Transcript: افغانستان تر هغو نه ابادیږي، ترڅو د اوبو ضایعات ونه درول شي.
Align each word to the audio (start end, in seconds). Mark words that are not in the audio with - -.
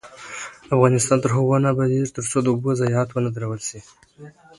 افغانستان 0.75 1.17
تر 1.23 1.29
هغو 1.37 1.55
نه 1.63 1.67
ابادیږي، 1.73 2.09
ترڅو 2.17 2.37
د 2.41 2.47
اوبو 2.51 2.69
ضایعات 2.81 3.09
ونه 3.11 3.29
درول 3.35 3.61
شي. 3.69 3.79